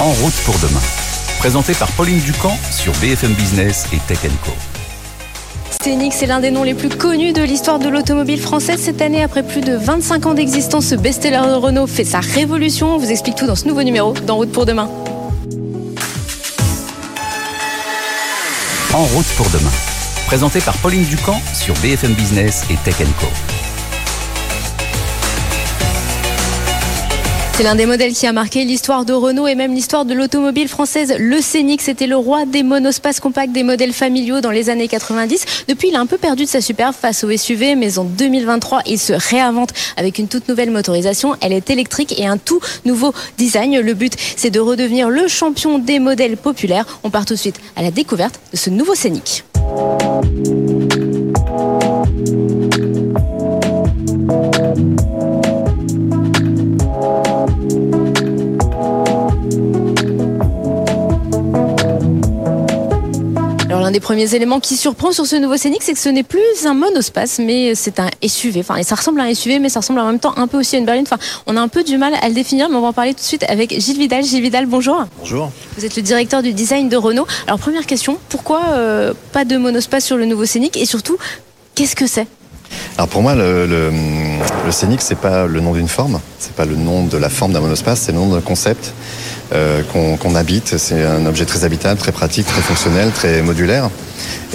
[0.00, 0.80] En route pour demain.
[1.40, 4.52] Présenté par Pauline Ducamp sur BFM Business et Tech Co.
[5.82, 8.80] Scénic, c'est l'un des noms les plus connus de l'histoire de l'automobile française.
[8.80, 12.94] Cette année, après plus de 25 ans d'existence, ce best-seller de Renault fait sa révolution.
[12.94, 14.88] On vous explique tout dans ce nouveau numéro d'En route pour demain.
[18.94, 19.72] En route pour demain.
[20.28, 23.26] Présenté par Pauline Ducamp sur BFM Business et Tech Co.
[27.58, 30.68] C'est l'un des modèles qui a marqué l'histoire de Renault et même l'histoire de l'automobile
[30.68, 31.16] française.
[31.18, 35.64] Le Scénic, c'était le roi des monospaces compacts, des modèles familiaux dans les années 90.
[35.66, 38.82] Depuis, il a un peu perdu de sa superbe face au SUV, mais en 2023,
[38.86, 41.34] il se réinvente avec une toute nouvelle motorisation.
[41.40, 43.80] Elle est électrique et un tout nouveau design.
[43.80, 46.86] Le but, c'est de redevenir le champion des modèles populaires.
[47.02, 49.42] On part tout de suite à la découverte de ce nouveau Scénic.
[63.98, 66.74] Des premiers éléments qui surprend sur ce nouveau Scénic, c'est que ce n'est plus un
[66.74, 68.60] monospace, mais c'est un SUV.
[68.60, 70.76] Enfin, ça ressemble à un SUV, mais ça ressemble en même temps un peu aussi
[70.76, 71.04] à une berline.
[71.04, 71.18] Enfin,
[71.48, 73.22] on a un peu du mal à le définir, mais on va en parler tout
[73.22, 74.22] de suite avec Gilles Vidal.
[74.22, 75.04] Gilles Vidal, bonjour.
[75.18, 75.50] Bonjour.
[75.76, 77.26] Vous êtes le directeur du design de Renault.
[77.48, 80.76] Alors, première question, pourquoi euh, pas de monospace sur le nouveau Scénic?
[80.76, 81.18] Et surtout,
[81.74, 82.28] qu'est-ce que c'est?
[82.96, 83.90] Alors pour moi, le, le,
[84.66, 87.52] le scénic, c'est pas le nom d'une forme, c'est pas le nom de la forme
[87.52, 88.92] d'un monospace, c'est le nom d'un concept
[89.52, 90.76] euh, qu'on habite.
[90.78, 93.90] C'est un objet très habitable, très pratique, très fonctionnel, très modulaire.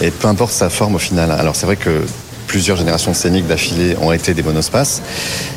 [0.01, 1.31] Et peu importe sa forme au final.
[1.31, 2.01] Alors c'est vrai que
[2.47, 5.01] plusieurs générations scéniques d'affilée ont été des monospaces.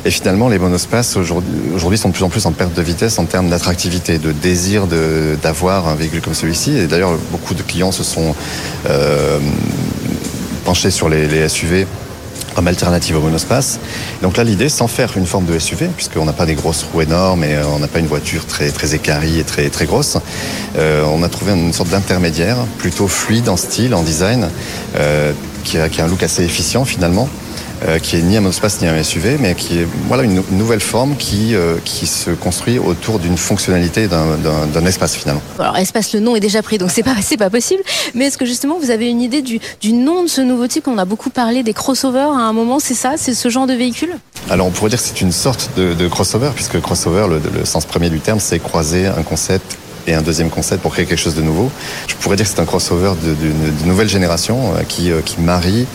[0.05, 3.25] Et finalement, les monospaces aujourd'hui sont de plus en plus en perte de vitesse en
[3.25, 4.87] termes d'attractivité, de désir
[5.41, 6.75] d'avoir un véhicule comme celui-ci.
[6.75, 8.35] Et d'ailleurs, beaucoup de clients se sont
[8.89, 9.39] euh,
[10.65, 11.85] penchés sur les SUV
[12.57, 13.79] comme alternative au monospace.
[14.23, 17.01] Donc là, l'idée, sans faire une forme de SUV, puisqu'on n'a pas des grosses roues
[17.01, 20.17] énormes et on n'a pas une voiture très, très et très, grosse,
[20.75, 24.49] euh, on a trouvé une sorte d'intermédiaire, plutôt fluide en style, en design,
[24.95, 25.33] euh,
[25.65, 27.29] qui a un look assez efficient finalement.
[27.85, 30.79] Euh, qui est ni un monospace ni un SUV, mais qui est voilà une nouvelle
[30.79, 35.43] forme qui euh, qui se construit autour d'une fonctionnalité d'un espace finalement.
[35.59, 37.83] Alors espace, le nom est déjà pris, donc c'est pas c'est pas possible.
[38.15, 40.87] Mais est-ce que justement vous avez une idée du du nom de ce nouveau type?
[40.87, 43.73] On a beaucoup parlé des crossovers à un moment, c'est ça, c'est ce genre de
[43.73, 44.17] véhicule?
[44.49, 47.63] Alors on pourrait dire que c'est une sorte de, de crossover, puisque crossover, le, le
[47.65, 51.19] sens premier du terme, c'est croiser un concept et un deuxième concept pour créer quelque
[51.19, 51.69] chose de nouveau.
[52.07, 55.85] Je pourrais dire que c'est un crossover de, nouvelle génération euh, qui, euh, marie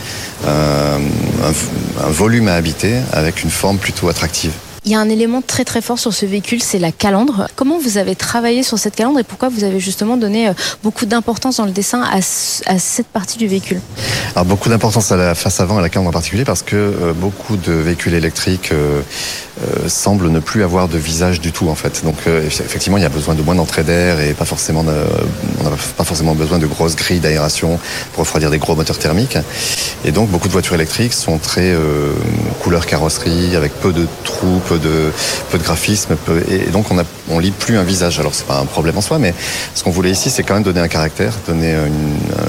[0.46, 0.98] euh,
[1.44, 4.52] un, un volume à habiter avec une forme plutôt attractive.
[4.84, 7.47] Il y a un élément très très fort sur ce véhicule, c'est la calandre.
[7.54, 10.50] Comment vous avez travaillé sur cette calandre et pourquoi vous avez justement donné
[10.82, 13.81] beaucoup d'importance dans le dessin à, cette partie du véhicule?
[14.34, 17.12] Alors beaucoup d'importance à la face avant à la calandre en particulier parce que euh,
[17.12, 19.03] beaucoup de véhicules électriques euh,
[19.60, 22.03] euh, semblent ne plus avoir de visage du tout en fait.
[22.04, 24.94] Donc euh, effectivement il y a besoin de moins d'entrée d'air et pas forcément de,
[25.60, 27.78] on n'a pas forcément besoin de grosses grilles d'aération
[28.12, 29.37] pour refroidir des gros moteurs thermiques.
[30.06, 32.12] Et donc beaucoup de voitures électriques sont très euh,
[32.62, 35.12] couleur carrosserie avec peu de trous, peu de,
[35.50, 36.16] peu graphisme
[36.50, 38.19] et donc on a on lit plus un visage.
[38.19, 39.34] Alors c'est pas un problème en soi, mais
[39.75, 41.75] ce qu'on voulait ici c'est quand même donner un caractère, donner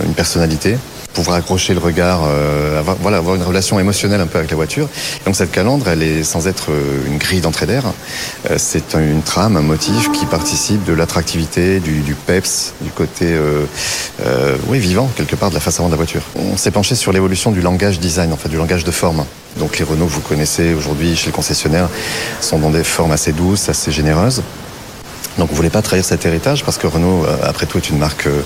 [0.06, 0.78] une personnalité
[1.14, 4.58] pouvoir accrocher le regard, euh, avoir, voilà, avoir une relation émotionnelle un peu avec la
[4.58, 4.90] voiture.
[5.26, 6.70] Donc cette calandre, elle est sans être
[7.08, 7.84] une grille d'entrée d'air,
[8.50, 13.26] euh, c'est une trame, un motif qui participe de l'attractivité, du, du, peps, du côté
[13.28, 13.66] euh,
[14.26, 16.24] euh, oui, vivant quelque part de la face avant de la voiture.
[16.36, 19.26] On s'est penché sur l'évolution du langage design, en fait, du langage de forme.
[19.60, 21.90] Donc les Renault que vous connaissez aujourd'hui chez le concessionnaire
[22.42, 24.42] sont dans des formes assez douces, assez généreuses.
[25.38, 27.98] Donc on voulait pas trahir cet héritage parce que Renault, euh, après tout, est une
[27.98, 28.42] marque euh,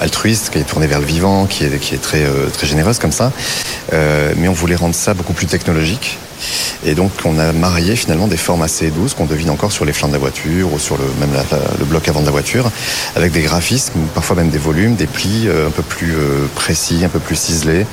[0.00, 2.98] altruiste qui est tournée vers le vivant, qui est, qui est très, euh, très généreuse
[2.98, 3.32] comme ça.
[4.36, 6.18] Mais on voulait rendre ça beaucoup plus technologique.
[6.86, 9.92] Et donc on a marié finalement des formes assez douces qu'on devine encore sur les
[9.92, 11.30] flancs de la voiture ou sur le, même
[11.78, 12.70] le bloc avant de la voiture,
[13.16, 16.14] avec des graphismes, parfois même des volumes, des plis un peu plus
[16.54, 17.84] précis, un peu plus ciselés,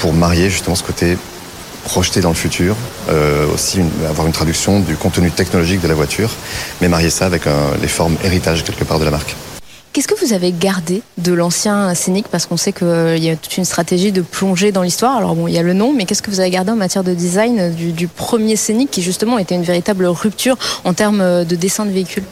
[0.00, 1.16] pour marier justement ce côté
[1.84, 2.76] projeter dans le futur,
[3.08, 6.30] euh, aussi avoir une traduction du contenu technologique de la voiture,
[6.80, 7.42] mais marier ça avec
[7.80, 9.34] les formes héritage quelque part de la marque.
[9.92, 12.26] Qu'est-ce que vous avez gardé de l'ancien Scénic?
[12.28, 15.18] Parce qu'on sait qu'il y a toute une stratégie de plonger dans l'histoire.
[15.18, 17.04] Alors bon, il y a le nom, mais qu'est-ce que vous avez gardé en matière
[17.04, 21.84] de design du, premier Scénic qui justement était une véritable rupture en termes de dessin
[21.84, 22.22] de véhicule?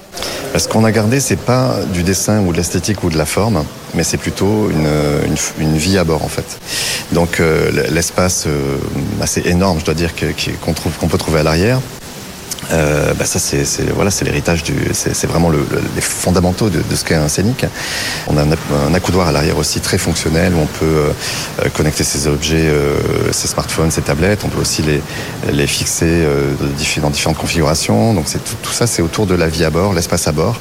[0.56, 3.62] Ce qu'on a gardé, c'est pas du dessin ou de l'esthétique ou de la forme,
[3.94, 6.58] mais c'est plutôt une, vie à bord en fait.
[7.12, 8.78] Donc euh, l'espace euh,
[9.20, 10.12] assez énorme, je dois dire,
[10.62, 11.80] qu'on peut trouver à l'arrière,
[12.72, 13.64] Euh, bah ça c'est
[13.94, 17.67] voilà c'est l'héritage du c'est vraiment le, les fondamentaux de, de ce qu'est un scénic.
[18.28, 22.05] On a un, un accoudoir à l'arrière aussi très fonctionnel où on peut euh, connecter
[22.05, 24.44] ses objets, euh, ses smartphones, ses tablettes.
[24.44, 25.00] On peut aussi les
[25.52, 26.55] les fixer euh,
[27.02, 28.14] dans différentes configurations.
[28.14, 30.61] Donc c'est tout, tout, ça c'est autour de la vie à bord, l'espace à bord.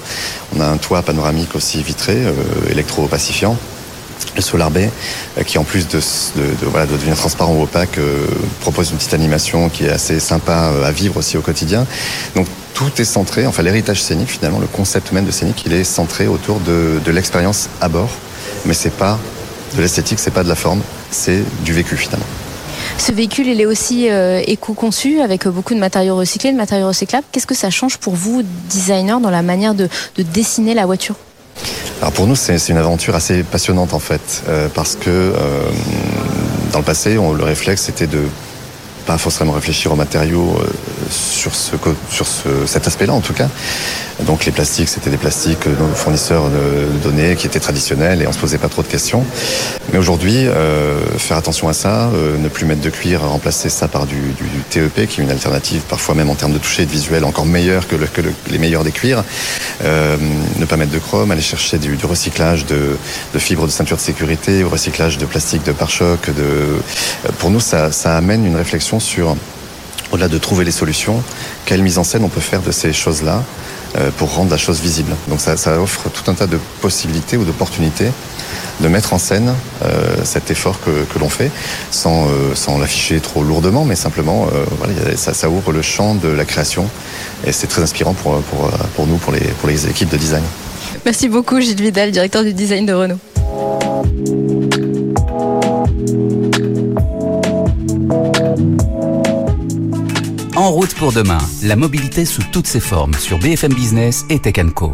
[0.56, 2.34] On a un toit panoramique aussi vitré, euh,
[2.72, 3.56] électro-pacifiant
[4.36, 4.89] le Solar Bay,
[5.38, 6.00] euh, qui en plus de,
[6.88, 8.25] devenir transparent ou opaque, euh,
[8.62, 11.86] propose une petite animation qui est assez sympa euh, à vivre aussi au quotidien.
[12.36, 15.83] Donc tout est centré, enfin l'héritage scénique finalement, le concept même de scénique, il est
[15.83, 18.10] centré autour de, de l'expérience à bord,
[18.66, 19.19] mais c'est pas
[19.75, 20.81] de l'esthétique, c'est pas de la forme,
[21.12, 22.25] c'est du vécu finalement.
[22.98, 27.25] Ce véhicule, il est aussi euh, éco-conçu avec beaucoup de matériaux recyclés, de matériaux recyclables.
[27.31, 31.16] Qu'est-ce que ça change pour vous, designer, dans la manière de, de dessiner la voiture?
[32.01, 35.34] Alors pour nous, c'est une aventure assez passionnante en fait, euh, parce que euh,
[36.72, 38.22] dans le passé, on, le réflexe c'était de
[39.06, 40.69] pas forcément réfléchir aux matériaux euh,
[41.10, 41.75] sur, ce,
[42.10, 43.50] sur ce, cet aspect-là en tout cas.
[44.25, 46.44] Donc les plastiques, c'était des plastiques que nos fournisseurs
[47.04, 49.24] donnaient, qui étaient traditionnels et on se posait pas trop de questions.
[49.92, 53.88] Mais aujourd'hui, euh, faire attention à ça, euh, ne plus mettre de cuir, remplacer ça
[53.88, 56.84] par du, du, du, TEP, qui est une alternative parfois même en termes de toucher
[56.84, 59.24] et de visuel encore meilleure que, le, que le, les meilleurs des cuirs.
[59.84, 60.18] Euh,
[60.57, 62.98] ne pas mettre de chrome, aller chercher du, du recyclage de,
[63.34, 66.30] de, fibres de ceinture de sécurité, au recyclage de plastique de pare-choc.
[66.30, 67.31] De...
[67.40, 69.36] Pour nous, ça, ça amène une réflexion sur
[70.12, 71.22] au-delà de trouver les solutions,
[71.66, 73.44] quelle mise en scène on peut faire de ces choses-là
[73.98, 75.16] euh, pour rendre la chose visible.
[75.28, 78.10] Donc ça, offre tout un tas de possibilités ou d'opportunités
[78.81, 79.54] de mettre en scène
[79.84, 81.51] euh, cet effort que, l'on fait
[81.92, 84.48] sans, euh, sans l'afficher trop lourdement, mais simplement
[85.16, 86.88] ça, ouvre le champ de la création
[87.45, 90.44] et c'est très inspirant pour, pour, pour nous, pour les, pour les équipes de design.
[91.06, 93.19] Merci beaucoup Gilles Vidal, directeur du design de Renault.
[100.69, 104.54] En route pour demain, la mobilité sous toutes ses formes sur BFM Business et Tech
[104.75, 104.94] Co.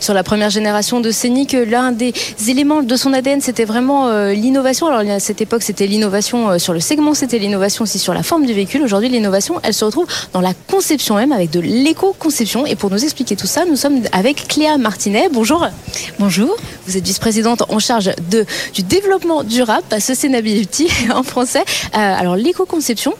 [0.00, 2.14] Sur la première génération de Scénic, l'un des
[2.48, 4.86] éléments de son ADN, c'était vraiment euh, l'innovation.
[4.86, 8.22] Alors à cette époque, c'était l'innovation euh, sur le segment, c'était l'innovation aussi sur la
[8.22, 8.82] forme du véhicule.
[8.82, 12.64] Aujourd'hui, l'innovation, elle se retrouve dans la conception même, avec de l'éco-conception.
[12.64, 15.28] Et pour nous expliquer tout ça, nous sommes avec Cléa Martinet.
[15.30, 15.66] Bonjour.
[16.18, 16.56] Bonjour.
[16.86, 21.64] Vous êtes vice-présidente en charge de, du développement durable, sustainability en français.
[21.94, 23.12] Euh, alors l'éco-conception,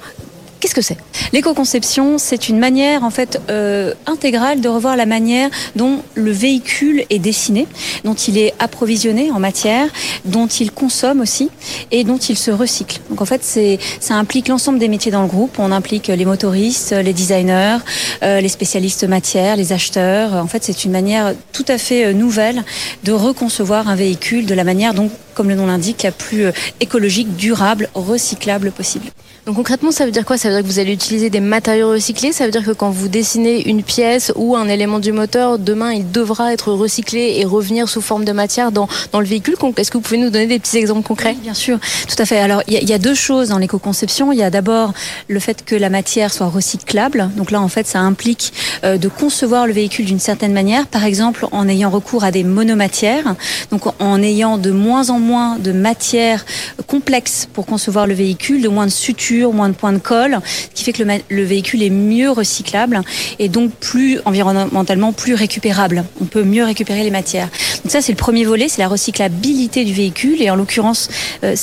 [0.58, 0.97] Qu'est-ce que c'est?
[1.32, 7.05] L'éco-conception, c'est une manière en fait euh, intégrale de revoir la manière dont le véhicule
[7.11, 7.67] est dessiné,
[8.05, 9.88] dont il est approvisionné en matière,
[10.25, 11.50] dont il consomme aussi
[11.91, 13.00] et dont il se recycle.
[13.11, 15.58] Donc en fait, c'est ça implique l'ensemble des métiers dans le groupe.
[15.58, 17.79] On implique les motoristes, les designers,
[18.23, 20.32] euh, les spécialistes matière, les acheteurs.
[20.32, 22.64] En fait, c'est une manière tout à fait nouvelle
[23.05, 26.47] de reconcevoir un véhicule de la manière dont, comme le nom l'indique, la plus
[26.81, 29.06] écologique, durable, recyclable possible.
[29.47, 30.37] Donc concrètement, ça veut dire quoi?
[30.46, 32.90] Ça veut dire que vous allez utiliser des matériaux recyclés Ça veut dire que quand
[32.90, 37.44] vous dessinez une pièce ou un élément du moteur, demain, il devra être recyclé et
[37.44, 40.46] revenir sous forme de matière dans, dans le véhicule Est-ce que vous pouvez nous donner
[40.46, 41.34] des petits exemples concrets?
[41.43, 42.38] Bien sûr, tout à fait.
[42.38, 44.31] Alors, il y, y, a deux choses dans l'éco-conception.
[44.31, 44.94] Il y a d'abord
[45.26, 47.28] le fait que la matière soit recyclable.
[47.37, 48.52] Donc là, en fait, ça implique
[48.84, 50.87] euh, de concevoir le véhicule d'une certaine manière.
[50.87, 53.34] Par exemple, en ayant recours à des monomatières.
[53.72, 56.46] Donc, en ayant de moins en moins de matières
[56.87, 60.75] complexes pour concevoir le véhicule, de moins de sutures moins de points de colle, ce
[60.75, 63.00] qui fait que le, le, véhicule est mieux recyclable
[63.38, 66.05] et donc plus environnementalement plus récupérable.
[66.21, 67.49] On peut mieux récupérer les matières.
[67.83, 70.43] Donc ça, c'est le premier volet, c'est la recyclabilité du véhicule.
[70.43, 71.09] Et en l'occurrence,
[71.44, 71.55] euh,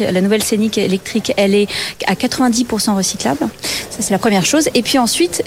[0.00, 1.68] la nouvelle Scénic électrique, elle est
[2.06, 3.40] à 90% recyclable.
[3.90, 4.68] Ça, c'est la première chose.
[4.74, 5.42] Et puis ensuite,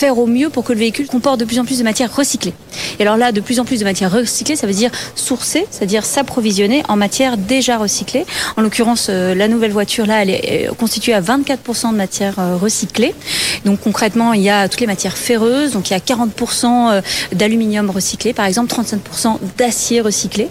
[0.00, 2.54] faire au mieux pour que le véhicule comporte de plus en plus de matières recyclées.
[2.98, 6.06] Et alors là, de plus en plus de matières recyclées, ça veut dire sourcer, c'est-à-dire
[6.06, 8.24] s'approvisionner en matières déjà recyclées.
[8.56, 12.56] En l'occurrence, euh, la nouvelle voiture là, elle est constituée à 24% de matières euh,
[12.56, 13.14] recyclées.
[13.66, 17.02] Donc concrètement, il y a toutes les matières ferreuses, donc il y a 40%
[17.32, 20.48] d'aluminium recyclé, par exemple 35% d'acier recyclé.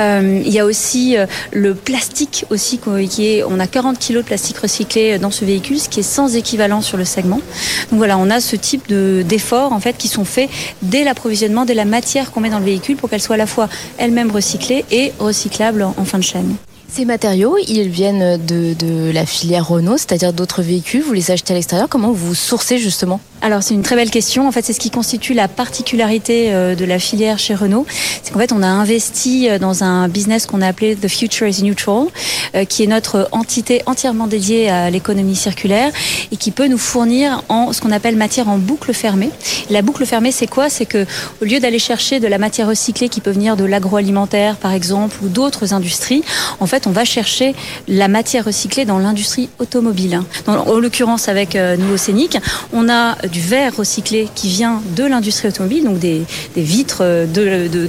[0.00, 1.16] Euh, il y a aussi
[1.52, 5.78] le plastique aussi qui est, on a 40 kg de plastique recyclé dans ce véhicule,
[5.78, 7.42] ce qui est sans équivalent sur le segment.
[7.90, 10.50] Donc voilà, on a ce type d'efforts en fait qui sont faits
[10.82, 13.46] dès l'approvisionnement, dès la matière qu'on met dans le véhicule pour qu'elle soit à la
[13.46, 16.56] fois elle-même recyclée et recyclable en fin de chaîne.
[16.96, 21.56] Ces matériaux, ils viennent de, la filière Renault, c'est-à-dire d'autres véhicules, vous les achetez à
[21.56, 23.20] l'extérieur, comment vous sourcez justement?
[23.42, 24.48] Alors c'est une très belle question.
[24.48, 27.86] En fait, c'est ce qui constitue la particularité euh, de la filière chez Renault.
[28.22, 31.46] C'est qu'en fait, on a investi euh, dans un business qu'on a appelé The Future
[31.46, 32.06] is Neutral,
[32.54, 35.92] euh, qui est notre entité entièrement dédiée à l'économie circulaire
[36.32, 39.30] et qui peut nous fournir en ce qu'on appelle matière en boucle fermée.
[39.68, 40.70] La boucle fermée, c'est quoi?
[40.70, 41.04] C'est que
[41.42, 45.18] au lieu d'aller chercher de la matière recyclée qui peut venir de l'agroalimentaire, par exemple,
[45.22, 46.24] ou d'autres industries,
[46.58, 47.54] en fait, on va chercher
[47.88, 50.20] la matière recyclée dans l'industrie automobile.
[50.46, 52.38] en l'occurrence, avec Nouveau Scénic,
[52.72, 56.22] on a du verre recyclé qui vient de l'industrie automobile, donc des,
[56.56, 57.04] vitres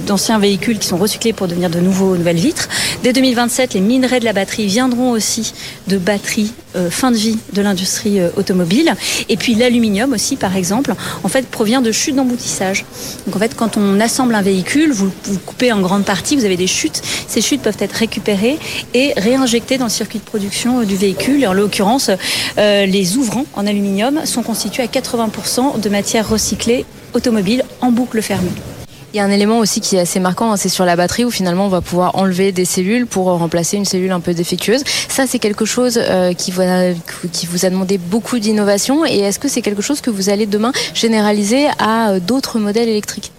[0.06, 2.68] d'anciens véhicules qui sont recyclés pour devenir de nouvelles vitres.
[3.02, 5.52] Dès 2027, les minerais de la batterie viendront aussi
[5.86, 8.94] de batteries euh, fin de vie de l'industrie euh, automobile.
[9.28, 12.84] Et puis l'aluminium aussi, par exemple, en fait, provient de chutes d'emboutissage.
[13.26, 16.44] Donc en fait, quand on assemble un véhicule, vous, vous coupez en grande partie, vous
[16.44, 17.00] avez des chutes.
[17.26, 18.58] Ces chutes peuvent être récupérées
[18.94, 21.46] et réinjectées dans le circuit de production euh, du véhicule.
[21.46, 22.10] En l'occurrence,
[22.56, 28.50] les ouvrants en aluminium sont constitués à 80% de matière recyclée automobile en boucle fermée.
[29.14, 31.24] Il y a un élément aussi qui est assez marquant, hein, c'est sur la batterie
[31.24, 34.84] où finalement on va pouvoir enlever des cellules pour remplacer une cellule un peu défectueuse.
[35.08, 36.92] Ça, c'est quelque chose euh, qui, vous a,
[37.32, 39.06] qui vous a demandé beaucoup d'innovation.
[39.06, 42.88] Et est-ce que c'est quelque chose que vous allez demain généraliser à euh, d'autres modèles
[42.88, 43.32] électriques?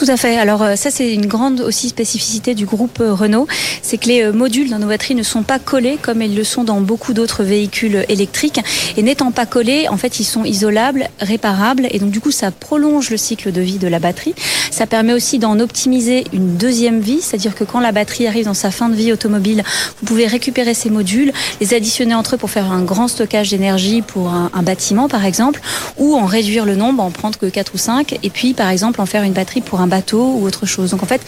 [0.00, 0.38] Tout à fait.
[0.38, 3.46] Alors euh, ça c'est une grande aussi spécificité du groupe euh, Renault,
[3.82, 6.42] c'est que les euh, modules dans nos batteries ne sont pas collés comme ils le
[6.42, 8.60] sont dans beaucoup d'autres véhicules électriques
[8.96, 12.50] et n'étant pas collés, en fait ils sont isolables, réparables et donc du coup ça
[12.50, 14.34] prolonge le cycle de vie de la batterie.
[14.70, 18.54] Ça permet aussi d'en optimiser une deuxième vie, c'est-à-dire que quand la batterie arrive dans
[18.54, 19.62] sa fin de vie automobile,
[20.00, 21.30] vous pouvez récupérer ces modules,
[21.60, 25.26] les additionner entre eux pour faire un grand stockage d'énergie pour un, un, bâtiment par
[25.26, 25.60] exemple,
[25.98, 29.02] ou en réduire le nombre, en prendre que 4 ou 5 et puis par exemple
[29.02, 30.90] en faire une batterie pour un bateau ou autre chose.
[30.90, 31.20] Donc en fait,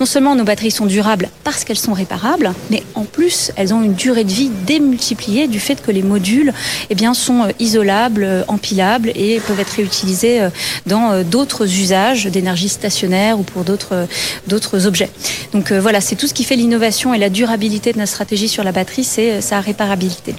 [0.00, 3.82] non seulement nos batteries sont durables parce qu'elles sont réparables, mais en plus elles ont
[3.82, 6.52] une durée de vie démultipliée du fait que les modules
[6.90, 10.50] eh bien, sont euh, isolables, euh, empilables et peuvent être réutilisés euh,
[10.86, 14.06] dans d'autres usages d'énergie stationnaire ou pour d'autres
[14.46, 15.10] d'autres objets.
[15.52, 18.64] Donc voilà, c'est tout ce qui fait l'innovation et la durabilité de notre stratégie sur
[18.64, 20.34] la batterie, c'est sa réparabilité.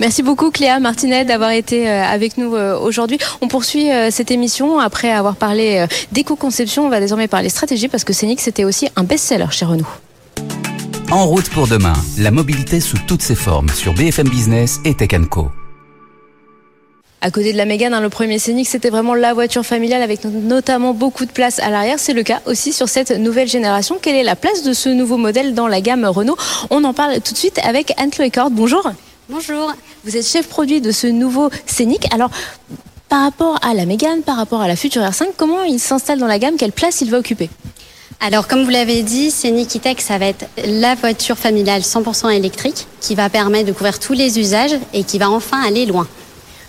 [0.00, 3.18] Merci beaucoup Cléa Martinet d'avoir été euh, avec nous euh, aujourd'hui.
[3.40, 6.86] On poursuit euh, cette émission après avoir parlé d'éco-conception.
[6.86, 9.86] On va désormais parler stratégie parce que Scénic c'était aussi un best-seller chez Renault.
[11.10, 15.10] En route pour demain, la mobilité sous toutes ses formes sur BFM Business et Tech
[15.30, 15.50] Co.
[17.22, 20.24] À côté de la Mégane, hein, le premier Scénic, c'était vraiment la voiture familiale avec
[20.24, 21.98] notamment beaucoup de place à l'arrière.
[21.98, 23.98] C'est le cas aussi sur cette nouvelle génération.
[24.00, 26.36] Quelle est la place de ce nouveau modèle dans la gamme Renault?
[26.70, 28.50] On en parle tout de suite avec Anne-Chloé Cord.
[28.50, 28.92] Bonjour.
[29.28, 29.72] Bonjour.
[30.04, 32.06] Vous êtes chef produit de ce nouveau Scénic.
[32.14, 32.30] Alors,
[33.08, 36.28] par rapport à la Mégane, par rapport à la future R5, comment il s'installe dans
[36.28, 36.56] la gamme?
[36.56, 37.50] Quelle place il va occuper?
[38.20, 42.86] Alors, comme vous l'avez dit, Scénic E-Tech, ça va être la voiture familiale 100% électrique
[43.00, 46.06] qui va permettre de couvrir tous les usages et qui va enfin aller loin.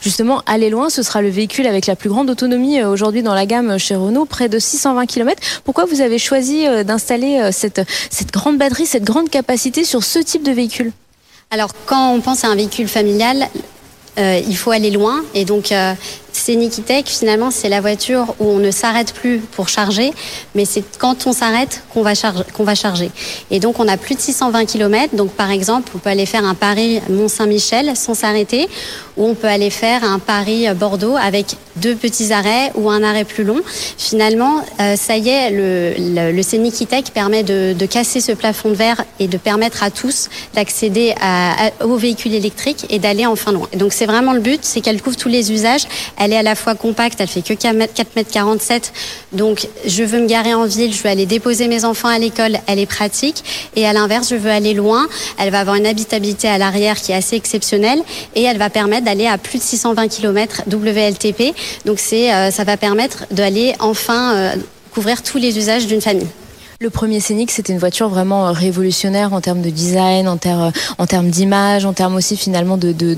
[0.01, 3.35] Justement, aller loin, ce sera le véhicule avec la plus grande autonomie euh, aujourd'hui dans
[3.35, 5.61] la gamme chez Renault, près de 620 km.
[5.63, 10.03] Pourquoi vous avez choisi euh, d'installer euh, cette, cette grande batterie, cette grande capacité sur
[10.03, 10.91] ce type de véhicule?
[11.49, 13.47] Alors, quand on pense à un véhicule familial,
[14.19, 15.23] euh, il faut aller loin.
[15.33, 15.93] Et donc, euh,
[16.37, 20.11] c'est Nikitech, finalement, c'est la voiture où on ne s'arrête plus pour charger,
[20.55, 23.11] mais c'est quand on s'arrête qu'on va, charger.
[23.51, 25.15] Et donc, on a plus de 620 km.
[25.15, 28.67] Donc, par exemple, on peut aller faire un Paris-Mont-Saint-Michel sans s'arrêter,
[29.17, 33.43] ou on peut aller faire un Paris-Bordeaux avec deux petits arrêts ou un arrêt plus
[33.43, 33.61] long.
[33.97, 39.27] Finalement, euh, ça y est, le, le, permet de, casser ce plafond de verre et
[39.27, 41.13] de permettre à tous d'accéder
[41.83, 43.67] aux véhicules électriques et d'aller enfin loin.
[43.71, 45.85] Et donc, c'est vraiment le but, c'est qu'elle couvre tous les usages.
[46.31, 48.93] Est à la fois compacte, elle fait que 4 mètres 47.
[49.33, 52.57] Donc, je veux me garer en ville, je veux aller déposer mes enfants à l'école,
[52.67, 53.43] elle est pratique.
[53.75, 55.07] Et à l'inverse, je veux aller loin.
[55.39, 57.99] Elle va avoir une habitabilité à l'arrière qui est assez exceptionnelle
[58.35, 61.55] et elle va permettre d'aller à plus de 620 km WLTP.
[61.85, 64.55] Donc, c'est, euh, ça va permettre d'aller enfin euh,
[64.91, 66.27] couvrir tous les usages d'une famille.
[66.79, 71.07] Le premier Scénic, c'était une voiture vraiment révolutionnaire en termes de design, en termes, en
[71.07, 73.15] termes d'image, en termes aussi finalement de, de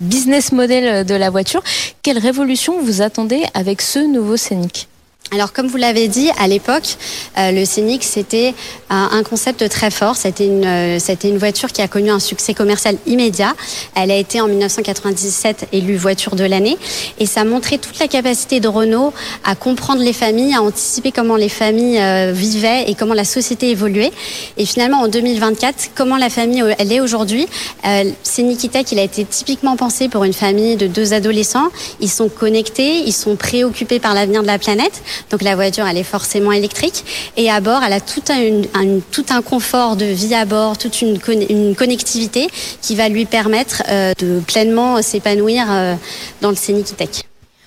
[0.00, 1.62] business model de la voiture.
[2.02, 4.88] Quelle révolution vous attendez avec ce nouveau Scénic?
[5.30, 6.96] Alors, comme vous l'avez dit, à l'époque,
[7.36, 8.54] euh, le Scénic, c'était
[8.88, 10.16] un, concept très fort.
[10.16, 13.54] C'était une, euh, une voiture qui a connu un succès commercial immédiat.
[13.94, 16.78] Elle a été en 1997 élue voiture de l'année.
[17.18, 19.12] Et ça montrait toute la capacité de Renault
[19.44, 23.70] à comprendre les familles, à anticiper comment les familles euh, vivaient et comment la société
[23.70, 24.12] évoluait.
[24.56, 27.46] Et finalement, en 2024, comment la famille, euh, elle est aujourd'hui.
[27.86, 31.68] Euh, Scénic E-Tech, il a été typiquement pensé pour une famille de deux adolescents.
[32.00, 35.02] Ils sont connectés, ils sont préoccupés par l'avenir de la planète.
[35.30, 37.04] Donc la voiture, elle est forcément électrique.
[37.36, 41.02] Et à bord, elle a tout un, tout un confort de vie à bord, toute
[41.02, 42.48] une, une connectivité
[42.82, 45.94] qui va lui permettre euh, de pleinement s'épanouir euh,
[46.40, 47.22] dans le Scénic E-Tech.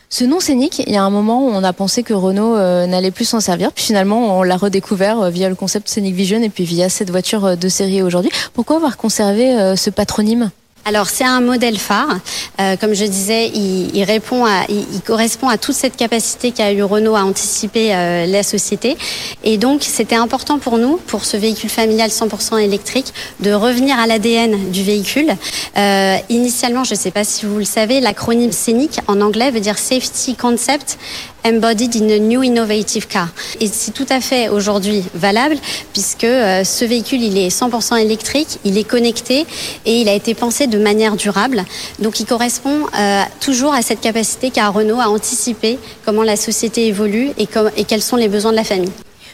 [0.10, 2.86] Ce nom scénic, il y a un moment où on a pensé que Renault euh,
[2.86, 6.50] n'allait plus s'en servir, puis finalement on l'a redécouvert via le concept Scénic Vision et
[6.50, 8.32] puis via cette voiture de série aujourd'hui.
[8.54, 10.52] Pourquoi avoir conservé ce patronyme?
[10.86, 12.20] Alors c'est un modèle phare,
[12.60, 16.82] euh, comme je disais, il, répond à, il, correspond à toute cette capacité qu'a eu
[16.84, 18.98] Renault à anticiper euh, la société,
[19.44, 24.08] et donc c'était important pour nous, pour ce véhicule familial 100% électrique, de revenir à
[24.08, 25.36] l'ADN du véhicule.
[25.78, 29.60] Euh, initialement, je ne sais pas si vous le savez, l'acronyme scénic en anglais veut
[29.60, 30.98] dire Safety Concept
[31.46, 33.30] embodied in a new innovative car.
[33.60, 35.56] Et c'est tout à fait aujourd'hui valable
[35.94, 39.46] puisque euh, ce véhicule, il est 100% électrique, il est connecté
[39.86, 41.64] et il a été pensé de manière durable.
[42.00, 46.88] Donc il correspond euh, toujours à cette capacité qu'a Renault à anticiper comment la société
[46.88, 48.92] évolue et, et quels sont les besoins de la famille.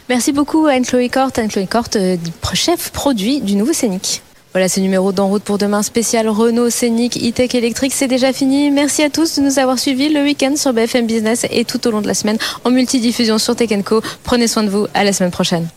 [0.08, 2.16] Merci beaucoup Anne-Chloé Cort, Anne-Chloé Cort, euh,
[2.54, 4.22] chef produit du nouveau Scénic.
[4.58, 8.72] Voilà, ce numéro d'En route pour demain spécial Renault Scénic e-tech électrique, c'est déjà fini.
[8.72, 11.92] Merci à tous de nous avoir suivis le week-end sur BFM Business et tout au
[11.92, 14.02] long de la semaine en multidiffusion sur Tech Co.
[14.24, 15.68] Prenez soin de vous, à la semaine prochaine.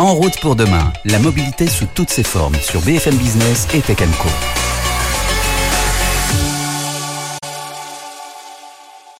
[0.00, 3.98] En route pour demain, la mobilité sous toutes ses formes sur BFM Business et Tech
[4.20, 4.28] Co.